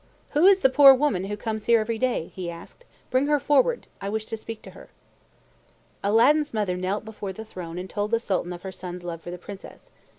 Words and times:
"Who 0.31 0.45
is 0.47 0.61
the 0.61 0.69
poor 0.71 0.95
woman 0.95 1.25
who 1.25 1.37
comes 1.37 1.65
here 1.65 1.79
every 1.79 1.99
day?" 1.99 2.31
he 2.33 2.49
asked. 2.49 2.85
"Bring 3.11 3.27
her 3.27 3.39
forward. 3.39 3.85
I 4.01 4.09
wish 4.09 4.25
to 4.25 4.35
speak 4.35 4.63
to 4.63 4.71
her." 4.71 4.89
Aladdin's 6.03 6.55
mother 6.55 6.75
knelt 6.75 7.05
before 7.05 7.33
the 7.33 7.45
throne 7.45 7.77
and 7.77 7.87
told 7.87 8.09
the 8.09 8.19
Sultan 8.19 8.51
of 8.51 8.63
her 8.63 8.71
son's 8.71 9.03
love 9.05 9.21
for 9.21 9.29
the 9.29 9.37
Princess. 9.37 9.91